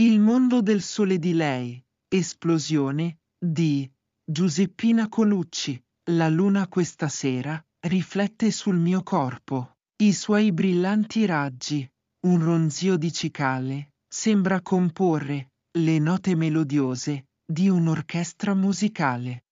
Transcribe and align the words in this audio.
Il 0.00 0.18
mondo 0.18 0.62
del 0.62 0.80
sole 0.80 1.18
di 1.18 1.34
lei. 1.34 1.78
Esplosione 2.08 3.18
di 3.38 3.86
Giuseppina 4.24 5.10
Colucci. 5.10 5.78
La 6.12 6.30
luna 6.30 6.68
questa 6.68 7.08
sera 7.08 7.62
riflette 7.80 8.50
sul 8.50 8.78
mio 8.78 9.02
corpo 9.02 9.74
i 10.02 10.14
suoi 10.14 10.52
brillanti 10.52 11.26
raggi. 11.26 11.86
Un 12.26 12.42
ronzio 12.42 12.96
di 12.96 13.12
cicale 13.12 13.90
sembra 14.08 14.62
comporre 14.62 15.50
le 15.76 15.98
note 15.98 16.34
melodiose 16.34 17.26
di 17.44 17.68
un'orchestra 17.68 18.54
musicale. 18.54 19.44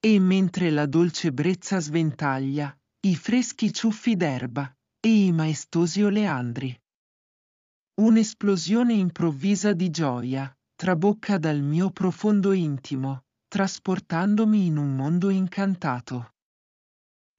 E 0.00 0.18
mentre 0.18 0.70
la 0.70 0.86
dolce 0.86 1.32
brezza 1.32 1.78
sventaglia 1.78 2.76
i 3.06 3.14
freschi 3.14 3.72
ciuffi 3.72 4.16
d'erba 4.16 4.76
e 4.98 5.26
i 5.26 5.30
maestosi 5.30 6.02
oleandri. 6.02 6.76
Un'esplosione 7.98 8.92
improvvisa 8.92 9.72
di 9.72 9.88
gioia 9.88 10.54
trabocca 10.74 11.38
dal 11.38 11.62
mio 11.62 11.88
profondo 11.88 12.52
intimo, 12.52 13.22
trasportandomi 13.48 14.66
in 14.66 14.76
un 14.76 14.94
mondo 14.94 15.30
incantato. 15.30 16.34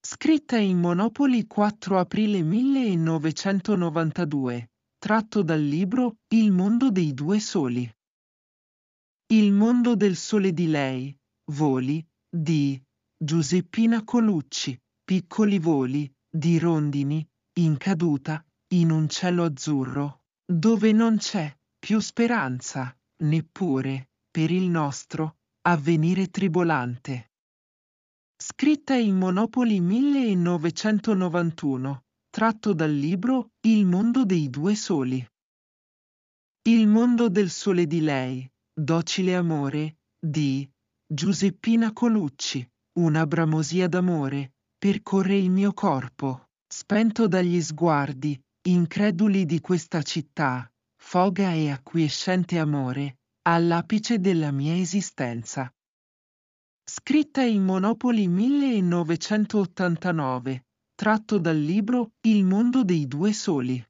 Scritta 0.02 0.58
in 0.58 0.80
Monopoli 0.80 1.46
4 1.46 2.00
aprile 2.00 2.42
1992, 2.42 4.72
tratto 4.98 5.44
dal 5.44 5.62
libro 5.62 6.16
Il 6.34 6.52
mondo 6.52 6.90
dei 6.90 7.14
due 7.14 7.40
soli. 7.40 7.88
Il 9.28 9.52
mondo 9.52 9.96
del 9.96 10.16
sole 10.16 10.54
di 10.54 10.66
lei, 10.66 11.16
voli, 11.52 12.04
di 12.28 12.82
Giuseppina 13.16 14.04
Colucci, 14.04 14.76
piccoli 15.04 15.60
voli, 15.60 16.12
di 16.28 16.58
rondini, 16.58 17.24
in 17.60 17.78
caduta, 17.78 18.44
in 18.74 18.90
un 18.90 19.08
cielo 19.08 19.44
azzurro, 19.44 20.22
dove 20.50 20.94
non 20.94 21.18
c'è 21.18 21.54
più 21.78 22.00
speranza, 22.00 22.98
neppure, 23.24 24.12
per 24.32 24.50
il 24.50 24.70
nostro, 24.70 25.40
avvenire 25.64 26.30
tribolante. 26.30 27.34
Scritta 28.38 28.96
in 28.96 29.18
Monopoli 29.18 29.82
1991, 29.82 32.06
tratto 32.30 32.72
dal 32.74 32.94
libro 32.94 33.50
Il 33.68 33.86
mondo 33.86 34.24
dei 34.24 34.50
due 34.50 34.74
soli. 34.76 35.22
Il 36.70 36.88
mondo 36.88 37.28
del 37.28 37.50
sole 37.50 37.86
di 37.86 38.00
lei, 38.00 38.50
docile 38.74 39.36
amore, 39.36 39.98
di 40.18 40.66
Giuseppina 41.06 41.92
Colucci, 41.92 42.66
una 43.00 43.28
bramosia 43.28 43.90
d'amore, 43.90 44.54
percorre 44.78 45.38
il 45.38 45.52
mio 45.52 45.74
corpo, 45.74 46.52
spento 46.68 47.28
dagli 47.28 47.62
sguardi, 47.62 48.42
increduli 48.70 49.46
di 49.46 49.62
questa 49.62 50.02
città, 50.02 50.70
foga 50.98 51.54
e 51.54 51.72
acquiescente 51.72 52.60
amore, 52.60 53.20
all'apice 53.44 54.20
della 54.20 54.52
mia 54.52 54.76
esistenza. 54.76 55.74
Scritta 56.84 57.44
in 57.44 57.64
Monopoli 57.64 58.28
1989, 58.28 60.66
tratto 60.96 61.38
dal 61.38 61.58
libro 61.58 62.16
Il 62.22 62.44
mondo 62.44 62.84
dei 62.84 63.08
due 63.08 63.32
soli. 63.32 63.82